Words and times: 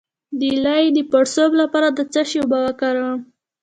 د 0.39 0.41
لۍ 0.65 0.83
د 0.97 0.99
پړسوب 1.11 1.51
لپاره 1.61 1.87
د 1.97 1.99
څه 2.13 2.21
شي 2.29 2.37
اوبه 2.41 2.59
وکاروم؟ 2.65 3.19